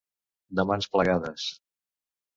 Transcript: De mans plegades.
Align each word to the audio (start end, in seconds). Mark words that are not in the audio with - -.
De 0.59 0.65
mans 0.71 0.89
plegades. 0.95 1.47